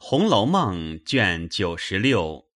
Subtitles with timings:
[0.00, 2.48] 红楼梦》卷九十六，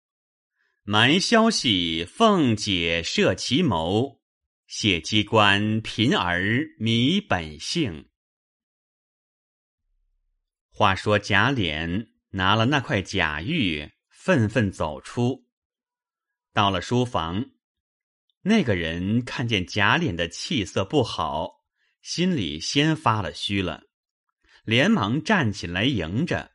[0.83, 4.21] 埋消息，凤姐设奇谋，
[4.67, 8.09] 谢机关，贫儿迷本性。
[10.69, 15.47] 话说贾琏拿了那块假玉，愤愤走出，
[16.53, 17.49] 到了书房。
[18.43, 21.65] 那个人看见贾琏的气色不好，
[22.01, 23.83] 心里先发了虚了，
[24.63, 26.51] 连忙站起来迎着。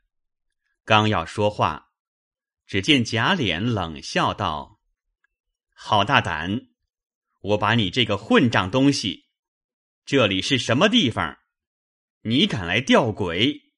[0.87, 1.90] 刚要说话，
[2.64, 4.81] 只见贾琏冷笑道
[5.75, 6.68] ：“好大胆！
[7.40, 9.27] 我把你这个混账东西，
[10.04, 11.39] 这里是什么地方？
[12.21, 13.72] 你敢来吊鬼？”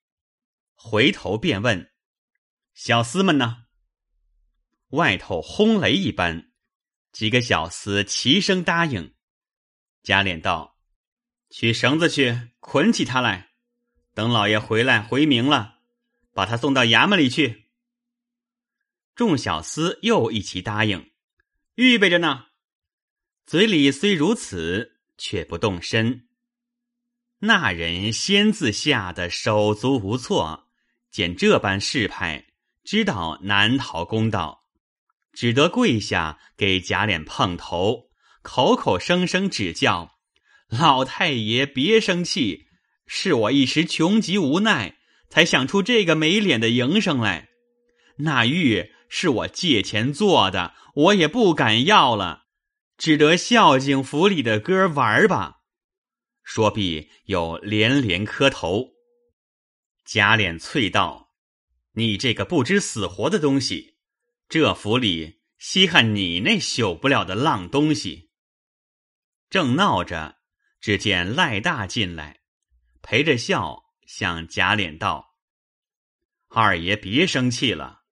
[0.77, 1.91] 回头便问
[2.75, 3.65] ：“小厮们呢？”
[4.93, 6.53] 外头轰雷一般，
[7.11, 9.15] 几个小厮齐声答应。
[10.03, 10.79] 贾琏道
[11.49, 13.53] ：“取绳子去，捆起他来，
[14.13, 15.78] 等老爷回来回明了，
[16.39, 17.65] 把他送到衙门里去。”
[19.17, 21.11] 众小厮又一齐答应，
[21.75, 22.45] 预备着呢。
[23.45, 26.29] 嘴里虽如此，却不动身。
[27.41, 30.69] 那人先自吓得手足无措。
[31.11, 32.47] 见这般势派，
[32.85, 34.69] 知道难逃公道，
[35.33, 38.11] 只得跪下给贾琏碰头，
[38.43, 40.21] 口口声声指教
[40.71, 42.69] ：“老太爷别生气，
[43.09, 44.98] 是我一时穷急无奈，
[45.29, 47.49] 才想出这个没脸的营生来。
[48.17, 52.47] 那玉是我借钱做的，我也不敢要了，
[52.97, 55.57] 只得孝敬府里的哥玩吧。”
[56.43, 58.95] 说毕，又连连磕头。
[60.05, 61.35] 贾琏啐道
[61.93, 63.99] ：“你这个不知死活的东西，
[64.49, 68.31] 这府里稀罕你那朽不了的浪东西。”
[69.51, 70.39] 正闹着，
[70.81, 72.41] 只见赖大进来，
[73.03, 75.37] 陪着笑向贾琏道
[76.49, 78.05] ：“二爷别生气了，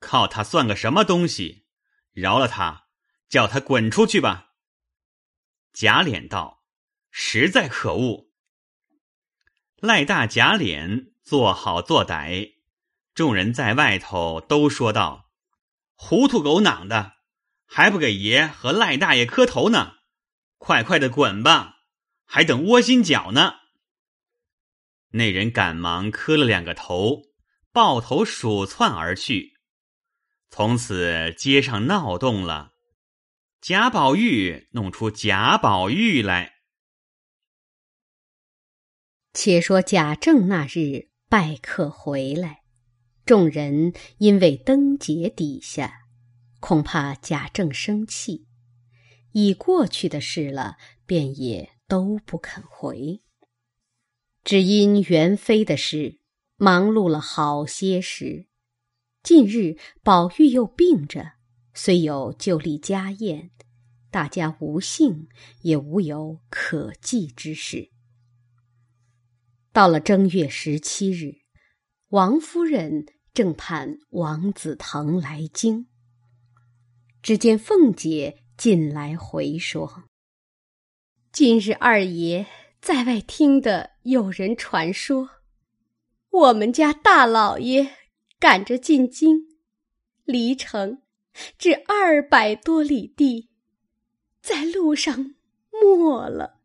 [0.00, 1.64] 靠他算个什么东西？
[2.12, 2.88] 饶了他，
[3.28, 4.50] 叫他滚出去吧。”
[5.72, 6.64] 贾琏道
[7.10, 8.32] ：“实在可恶。”
[9.80, 11.12] 赖大贾琏。
[11.28, 12.54] 做好做歹，
[13.12, 15.30] 众人在外头都说道
[15.92, 17.16] ：“糊涂狗囊的，
[17.66, 19.98] 还不给爷和赖大爷磕头呢！
[20.56, 21.80] 快快的滚吧，
[22.24, 23.56] 还等窝心脚呢。”
[25.10, 27.22] 那人赶忙磕了两个头，
[27.72, 29.54] 抱头鼠窜而去。
[30.50, 32.72] 从此街上闹动了，
[33.60, 36.54] 贾宝玉弄出贾宝玉来。
[39.32, 41.08] 且说贾政那日。
[41.30, 42.62] 拜客回来，
[43.26, 45.92] 众人因为灯节底下，
[46.58, 48.46] 恐怕贾政生气，
[49.32, 53.20] 已过去的事了，便也都不肯回。
[54.48, 56.20] 只因元妃的事
[56.56, 58.46] 忙碌了好些时，
[59.22, 61.32] 近日宝玉又病着，
[61.74, 63.50] 虽有就例家宴，
[64.10, 65.28] 大家无幸，
[65.60, 67.90] 也无有可祭之事。
[69.70, 71.42] 到了正月十七日，
[72.08, 73.04] 王夫人
[73.34, 75.88] 正盼王子腾来京。
[77.20, 80.04] 只见凤姐进来回说
[81.32, 82.46] ：“今日二爷
[82.80, 85.28] 在外听得有人传说，
[86.30, 87.96] 我们家大老爷
[88.38, 89.58] 赶着进京，
[90.24, 91.02] 离城
[91.58, 93.50] 至二百多里地，
[94.40, 95.34] 在路上
[95.70, 96.60] 没了。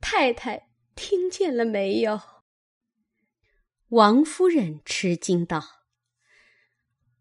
[0.00, 0.66] 太太。”
[1.00, 2.20] 听见了没有？
[3.90, 5.84] 王夫人吃惊道：“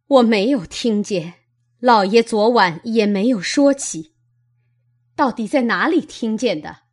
[0.07, 1.35] 我没有听见，
[1.79, 4.15] 老爷昨晚也没有说起。
[5.17, 6.83] 到底在哪里听见的？”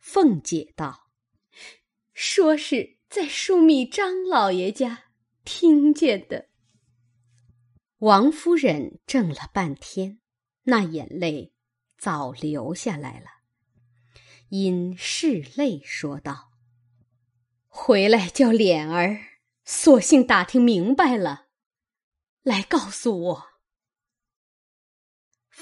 [0.00, 1.10] 凤姐道
[2.12, 5.04] ：“说是在枢密张老爷家
[5.44, 6.48] 听见的。”
[7.98, 10.18] 王夫人怔了半天，
[10.62, 11.52] 那眼泪
[11.98, 13.26] 早流下来了。
[14.48, 16.50] 因拭泪说道
[17.68, 19.20] ：“回来叫脸儿，
[19.64, 21.48] 索性打听明白了，
[22.42, 23.49] 来告诉我。”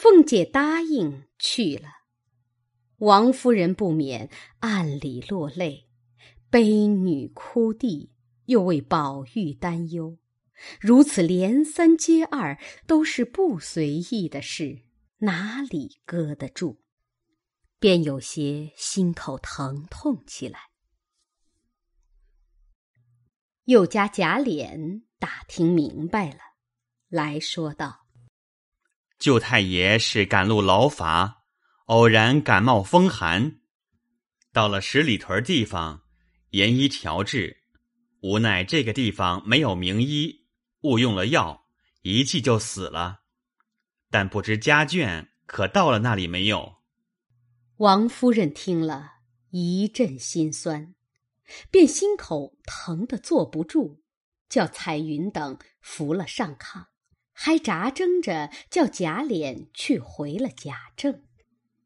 [0.00, 1.88] 凤姐答应去了。
[2.98, 4.30] 王夫人不免
[4.60, 5.88] 暗里落泪，
[6.48, 8.12] 悲女哭弟，
[8.44, 10.16] 又为宝玉担忧。
[10.80, 14.84] 如此连三接二，都是不随意的事，
[15.18, 16.78] 哪里搁得住？
[17.80, 20.60] 便有些心口疼痛起来。
[23.64, 26.38] 又加贾琏打听明白了，
[27.08, 28.06] 来说道
[29.18, 31.42] ：“舅太爷是赶路劳乏，
[31.86, 33.58] 偶然感冒风寒，
[34.52, 36.02] 到了十里屯地方，
[36.50, 37.64] 严医调治，
[38.20, 40.46] 无奈这个地方没有名医，
[40.82, 41.66] 误用了药，
[42.02, 43.22] 一剂就死了。
[44.08, 46.76] 但不知家眷可到了那里没有？
[47.78, 49.14] 王夫人听了
[49.50, 50.94] 一阵心酸，
[51.72, 54.00] 便心口疼得坐不住，
[54.48, 56.86] 叫彩云等扶了上炕，
[57.40, 61.22] 还扎争着叫贾琏去回了贾政，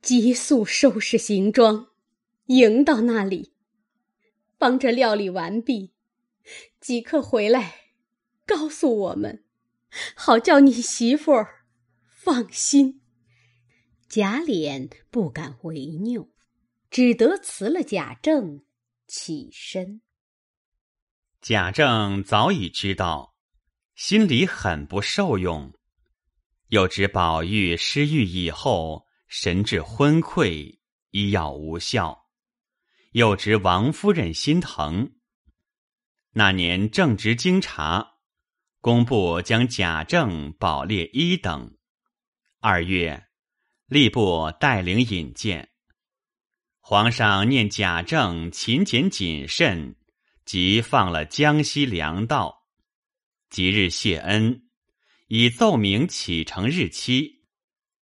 [0.01, 1.89] 急速收拾行装。
[2.47, 3.53] 迎到那里，
[4.57, 5.93] 帮着料理完毕，
[6.81, 7.91] 即刻回来，
[8.47, 9.45] 告诉我们，
[10.17, 11.67] 好叫你媳妇儿
[12.09, 13.03] 放心。
[14.09, 16.31] 贾琏不敢违拗，
[16.91, 18.65] 只得辞了贾政，
[19.07, 20.01] 起身。
[21.43, 23.32] 贾政早已知道，
[24.05, 25.73] 心里很不受用，
[26.71, 32.27] 又知宝玉失愈以后神志昏聩，医药无效。
[33.13, 35.13] 又知王夫人心疼。
[36.33, 38.15] 那年正值京察，
[38.81, 41.77] 工部将贾政保列一等。
[42.59, 43.29] 二月，
[43.89, 45.71] 吏部带领引荐。
[46.81, 49.95] 皇上念贾政勤俭谨慎，
[50.45, 52.62] 即放了江西粮道。
[53.53, 54.63] 即日谢恩，
[55.29, 57.43] 以奏明启程日期。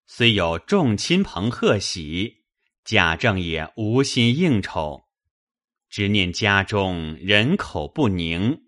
[0.05, 2.43] 虽有众亲朋贺喜。
[2.85, 5.05] 贾政也无心应酬，
[5.89, 8.61] 只念家中人口不宁，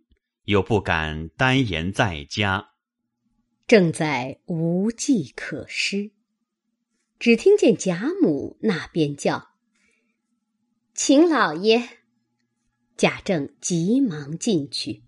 [0.45, 2.71] 又不敢单言在家，
[3.67, 6.13] 正在无计可施。
[7.19, 9.49] 只听见贾母那边叫
[10.95, 11.99] ：“请老爷。”
[12.97, 15.03] 贾政急忙进去，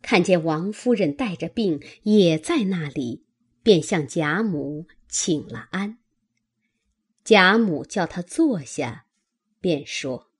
[0.00, 3.24] 看见王夫人带着病也在那里，
[3.62, 5.98] 便向贾母请了安。
[7.24, 9.06] 贾母叫他坐下，
[9.60, 10.30] 便说：“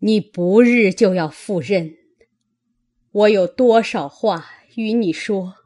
[0.00, 1.96] 你不日就要赴任，
[3.10, 5.56] 我有多少话与你说，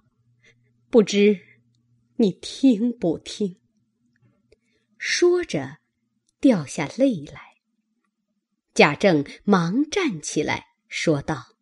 [0.89, 1.41] 不知
[2.17, 3.57] 你听不听？”
[4.99, 5.79] 说着，
[6.41, 7.57] 掉下泪来。
[8.75, 11.57] 贾政忙站起来说道：“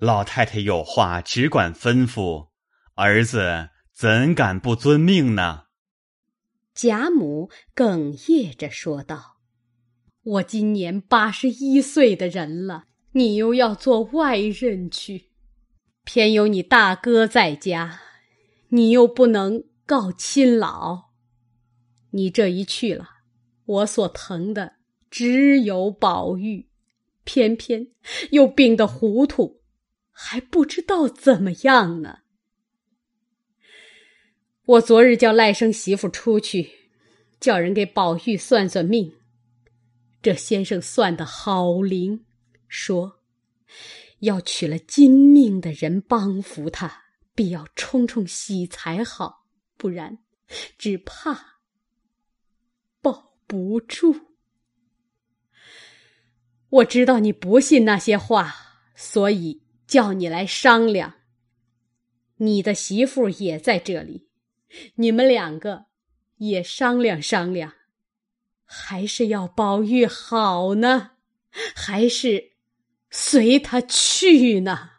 [0.00, 2.48] 老太太有话只管吩咐，
[2.94, 5.64] 儿子怎敢不遵命呢？”
[6.74, 9.36] 贾母哽咽着说道
[10.24, 15.30] ：“我今年八十一岁的人了，你又要做外人去，
[16.04, 18.00] 偏有你大哥在家，
[18.68, 21.10] 你又不能告亲老。
[22.12, 23.06] 你这一去了，
[23.66, 24.76] 我所疼的
[25.10, 26.70] 只有宝玉，
[27.24, 27.88] 偏偏
[28.30, 29.59] 又病得糊涂，
[30.22, 32.18] 还不知道怎么样呢。”
[34.66, 36.70] 我昨日叫赖生媳妇出去，
[37.40, 39.16] 叫人给宝玉算算命。
[40.22, 42.24] 这先生算的好灵，
[42.68, 43.20] 说
[44.18, 49.46] 要娶了金命的人帮扶他，必要冲冲喜才好，
[49.76, 50.18] 不然
[50.78, 51.60] 只怕
[53.00, 54.14] 保不住。
[56.68, 58.54] 我知道你不信那些话，
[58.94, 61.14] 所以叫你来商量。
[62.36, 64.28] 你的媳妇也在这里。
[64.94, 65.86] 你们两个
[66.36, 67.74] 也商量商量，
[68.64, 71.10] 还是要宝玉好呢，
[71.74, 72.52] 还是
[73.10, 74.90] 随他去呢？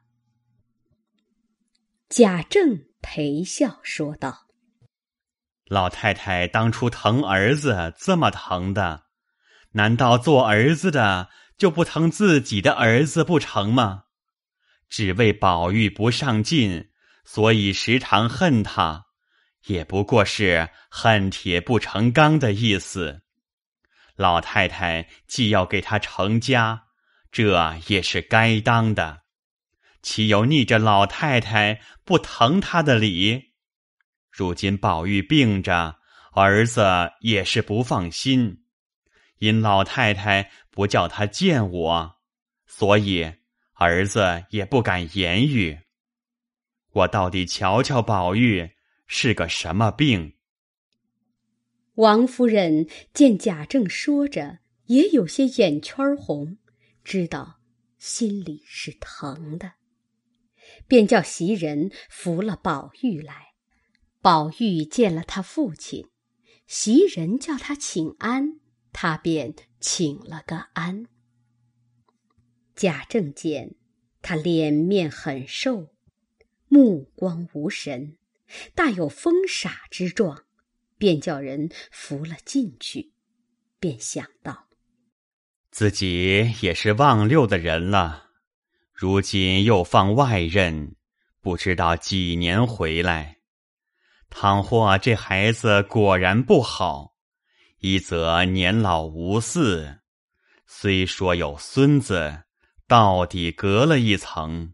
[2.10, 4.48] 贾政陪笑说道
[5.66, 9.06] ：“老太太当初疼儿子这么疼的，
[9.72, 14.04] 难道做儿子的就不疼自己的儿子不成吗？
[14.92, 16.92] 只为宝玉不上进，
[17.26, 19.08] 所以时常恨他。”
[19.68, 23.22] 也不过是恨铁不成钢的意思。
[24.16, 26.86] 老太太既要给他成家，
[27.32, 29.22] 这也是该当的，
[30.02, 33.52] 岂有逆着老太太不疼他的理？
[34.32, 36.00] 如今宝玉病着，
[36.34, 36.84] 儿子
[37.20, 38.64] 也是不放心，
[39.38, 42.16] 因老太太不叫他见我，
[42.66, 43.32] 所以
[43.82, 45.80] 儿子也不敢言语。
[46.92, 48.70] 我到底瞧瞧宝玉。
[49.14, 50.36] 是个什么病？
[51.96, 56.58] 王夫人见贾政说着，也有些眼圈红，
[57.04, 57.60] 知道
[57.98, 59.74] 心里是疼的，
[60.88, 63.48] 便叫袭人扶了宝玉来。
[64.22, 66.08] 宝玉见了他父亲，
[66.66, 68.62] 袭人叫他请安，
[68.94, 71.08] 他便请了个安。
[72.82, 73.76] 贾政见
[74.24, 75.94] 他脸面很瘦，
[76.68, 78.18] 目光无神。
[78.74, 80.46] 大有疯傻之状，
[80.98, 83.14] 便叫人扶了进去。
[83.80, 84.66] 便想到，
[85.70, 88.32] 自己也是忘六的人了，
[88.92, 90.96] 如今又放外任，
[91.40, 93.38] 不知道几年回来。
[94.32, 97.14] 倘或这孩子果然不好，
[97.78, 100.00] 一则年老无嗣，
[100.66, 102.46] 虽说有孙子，
[102.92, 104.74] 到底隔了一层；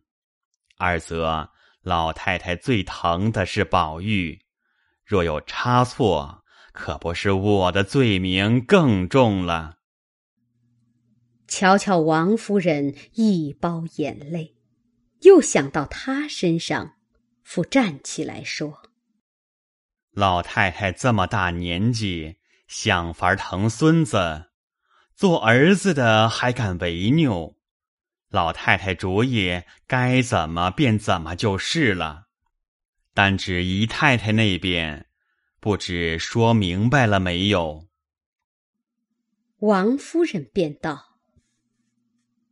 [0.79, 1.51] 二则
[1.83, 4.41] 老太太最疼的是宝玉，
[5.05, 6.43] 若有差错，
[6.73, 9.75] 可不是我的罪名更重了。
[11.47, 14.55] 瞧瞧王夫人一包眼泪，
[15.21, 16.95] 又想到他身上，
[17.43, 18.81] 复站起来说。
[20.09, 24.47] 老太太这么大年纪，想法疼孙子，
[25.13, 27.53] 做儿子的还敢违拗？
[28.29, 32.27] 老太太主意该怎么便怎么就是了。
[33.13, 35.07] 但只姨太太那边，
[35.59, 37.87] 不知说明白了没有？
[39.59, 41.17] 王夫人便道：“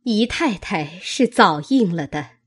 [0.02, 2.38] 姨太太是早应了的，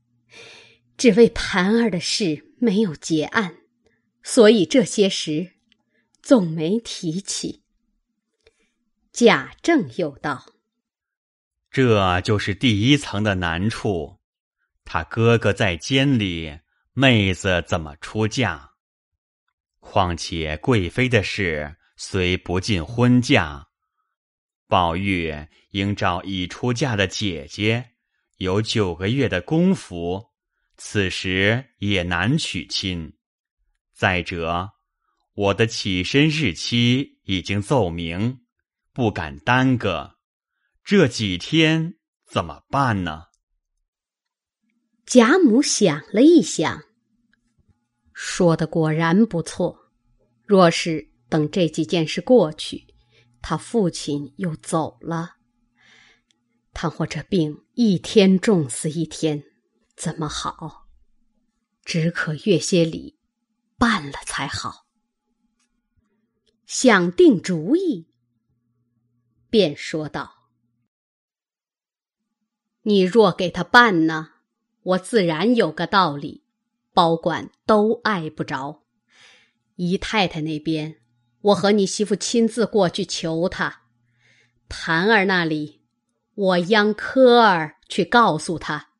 [0.98, 3.56] 只为盘儿的事没有结案。”
[4.22, 5.52] 所以这些时，
[6.20, 7.62] 总没提起。
[9.10, 10.44] 贾政又道
[11.70, 14.18] ：“这就是第一层的难处。
[14.84, 16.58] 他哥哥在监里，
[16.92, 18.70] 妹子怎么出嫁？
[19.78, 23.68] 况且贵妃的事虽不进婚嫁，
[24.66, 25.32] 宝玉
[25.70, 27.92] 应照已出嫁的姐姐，
[28.38, 30.30] 有九个月的功夫，
[30.76, 33.16] 此时也难娶亲。”
[33.94, 34.70] 再者，
[35.34, 38.40] 我的起身日期已经奏明，
[38.92, 40.19] 不敢耽搁。
[40.90, 41.94] 这几天
[42.26, 43.26] 怎么办呢？
[45.06, 46.82] 贾母想了一想，
[48.12, 49.92] 说的果然不错。
[50.44, 52.92] 若是等这几件事过去，
[53.40, 55.36] 他父亲又走了，
[56.72, 59.44] 倘或这病一天重似一天，
[59.94, 60.88] 怎么好？
[61.84, 63.16] 只可越些礼。
[63.78, 64.88] 办了才好。
[66.66, 68.08] 想定主意，
[69.48, 70.34] 便说道
[72.82, 74.30] ：“你若给他办呢，
[74.82, 76.44] 我自然有个道理，
[76.92, 78.82] 保管都碍不着。
[79.76, 80.96] 姨太太那边，
[81.40, 83.82] 我和你媳妇亲自过去求他；
[84.68, 85.80] 盘儿那里，
[86.34, 88.90] 我央科儿去告诉他，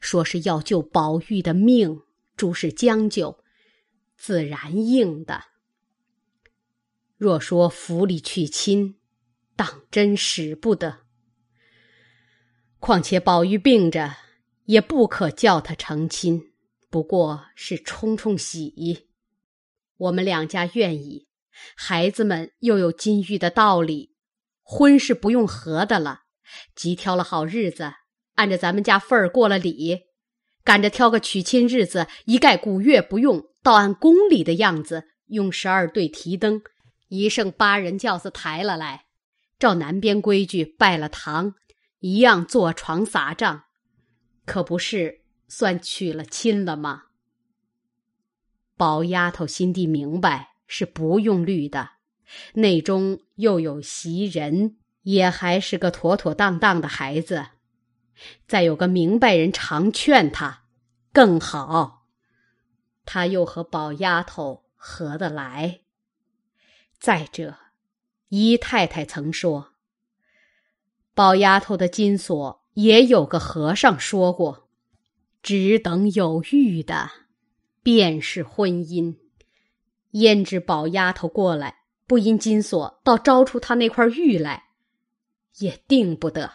[0.00, 2.02] 说是要救宝玉的命，
[2.36, 3.42] 诸事将就。”
[4.16, 5.44] 自然应的。
[7.16, 8.98] 若说府里娶亲，
[9.54, 11.03] 当真使不得。
[12.84, 14.14] 况且宝玉病着，
[14.66, 16.52] 也不可叫他成亲，
[16.90, 19.08] 不过是冲冲喜。
[19.96, 21.26] 我们两家愿意，
[21.74, 24.12] 孩子们又有金玉的道理，
[24.62, 26.24] 婚是不用合的了。
[26.76, 27.90] 即挑了好日子，
[28.34, 30.00] 按着咱们家份儿过了礼，
[30.62, 33.46] 赶着挑个娶亲日子，一概古月不用。
[33.62, 36.60] 倒按宫里的样子，用十二对提灯，
[37.08, 39.06] 一剩八人轿子抬了来，
[39.58, 41.54] 照南边规矩拜了堂，
[42.04, 43.64] 一样坐床撒帐，
[44.44, 47.04] 可不是算娶了亲了吗？
[48.76, 51.92] 宝丫头心地明白，是不用虑的，
[52.56, 57.46] 内中又有袭人，也还是个妥妥当当的孩子，
[58.46, 60.64] 再有个明白人常劝他，
[61.10, 62.06] 更好。
[63.06, 65.80] 他又和宝丫头合得来。
[66.98, 67.56] 再者，
[68.28, 69.73] 姨太太曾说，
[71.14, 74.68] 宝丫头的金锁也有个和尚说过，
[75.42, 77.10] 只等有玉的，
[77.84, 79.16] 便是婚姻。
[80.10, 84.64] 焉知宝丫头过来，不因金锁，倒招出她那块玉来，
[85.58, 86.54] 也定不得。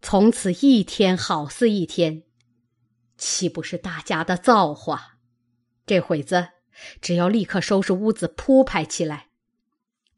[0.00, 2.24] 从此一天好似一天。
[3.16, 5.18] 岂不是大家的造化？
[5.86, 6.48] 这会子
[7.00, 9.28] 只要立刻收拾屋子铺排起来。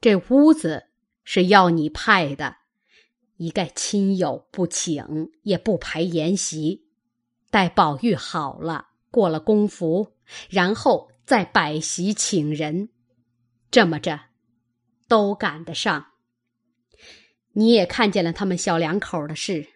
[0.01, 0.87] 这屋子
[1.25, 2.57] 是要你派的，
[3.37, 6.87] 一概亲友不请，也不排筵席。
[7.51, 10.13] 待宝玉好了，过了公服，
[10.51, 12.91] 然后再摆席请人。
[13.71, 14.27] 这么着，
[15.09, 16.13] 都赶得上。
[17.53, 19.69] 你也看见了他们小两口的事，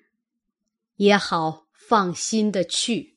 [0.96, 3.16] 也好放心的去。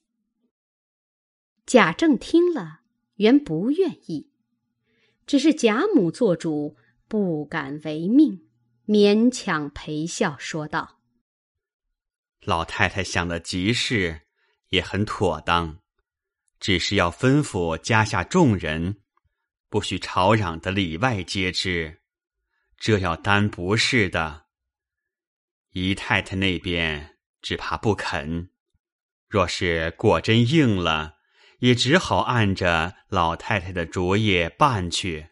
[1.65, 2.81] 贾政听了，
[3.15, 4.29] 原不愿意，
[5.25, 6.75] 只是贾母做主，
[7.11, 8.47] 不敢违命，
[8.87, 11.01] 勉强陪笑说道
[12.39, 14.21] ：“老太太想的极是，
[14.69, 15.79] 也很妥当，
[16.57, 19.01] 只是要吩咐家下众人，
[19.67, 21.99] 不许吵嚷的里外皆知，
[22.77, 24.45] 这要担不是的。
[25.71, 28.51] 姨太太那边只怕不肯。
[29.27, 31.17] 若是果真应了，
[31.59, 35.30] 也只好按着老太太的主意办去。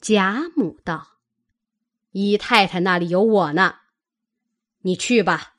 [0.00, 1.18] 贾母道
[2.12, 3.76] ：“姨太太那里有我呢，
[4.82, 5.56] 你去吧。”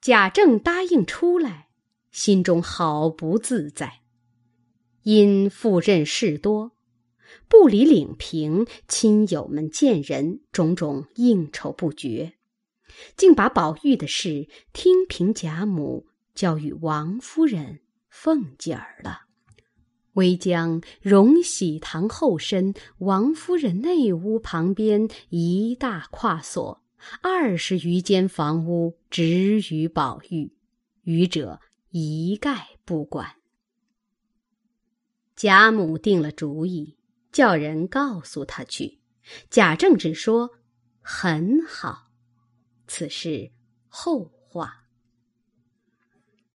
[0.00, 1.70] 贾政答应出来，
[2.10, 4.00] 心中好不自在。
[5.02, 6.72] 因赴任事多，
[7.48, 12.34] 不理领平亲友们见人，种种应酬不绝，
[13.16, 19.29] 竟把宝玉的事听凭贾母交与王夫人、凤姐儿了。
[20.14, 26.82] 唯将荣禧堂后身、王夫人内屋旁边一大跨所
[27.22, 30.52] 二十余间房屋只与宝玉，
[31.02, 33.36] 余者一概不管。
[35.36, 36.96] 贾母定了主意，
[37.32, 38.98] 叫人告诉他去。
[39.48, 40.50] 贾政只说
[41.00, 42.10] ：“很好，
[42.86, 43.52] 此事
[43.88, 44.79] 后话。”